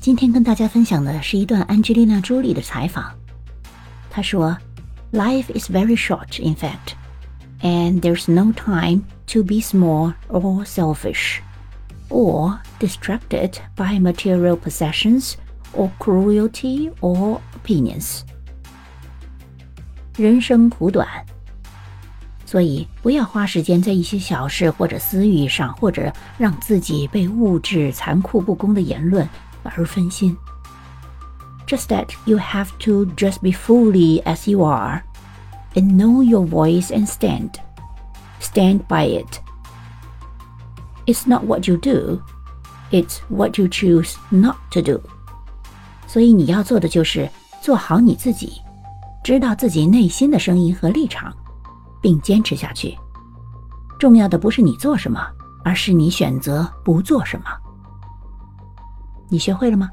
[0.00, 3.12] 今天跟大家分享的是一段安吉丽娜·朱莉的采访。
[4.10, 4.56] 她说：“
[5.12, 6.94] Life is very short, in fact,
[7.60, 11.40] and there's no time to be small or selfish,
[12.08, 15.34] or distracted by material possessions
[15.72, 18.20] or cruelty or opinions。”
[20.16, 21.06] 人生苦短。
[22.46, 29.28] 所以，不要花时间在一些小事或者私欲上，或者让自己被物质残酷不公的言论
[29.70, 30.36] 而分心。
[31.66, 35.02] Just that you have to just be fully as you are,
[35.74, 37.52] and know your voice and stand.
[38.40, 39.40] Stand by it.
[41.06, 42.20] It's not what you do,
[42.90, 45.00] it's what you choose not to do.
[46.06, 47.28] 所以你要做的就是
[47.60, 48.60] 做好你自己，
[49.24, 51.34] 知道自己内心的声音和立场。
[52.06, 52.96] 并坚持下去。
[53.98, 55.20] 重要的不是你做什么，
[55.64, 57.46] 而是你选择不做什么。
[59.31, 59.89] 你学会了吗？